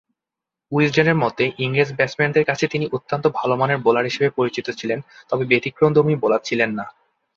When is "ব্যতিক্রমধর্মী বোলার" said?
5.47-6.41